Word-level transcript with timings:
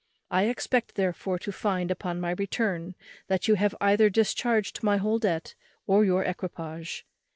I 0.31 0.45
expect, 0.45 0.95
therefore, 0.95 1.37
to 1.37 1.51
find, 1.51 1.91
at 1.91 2.03
my 2.03 2.31
return, 2.31 2.95
that 3.27 3.47
you 3.47 3.53
have 3.53 3.75
either 3.79 4.09
discharged 4.09 4.81
my 4.81 4.97
whole 4.97 5.19
debt, 5.19 5.53
or 5.85 6.03
your 6.03 6.23
equipage. 6.23 7.05